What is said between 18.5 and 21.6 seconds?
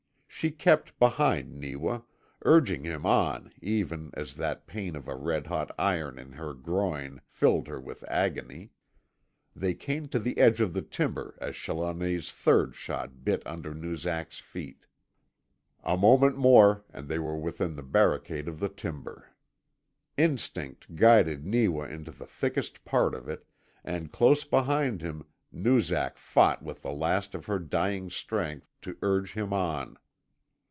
the timber. Instinct guided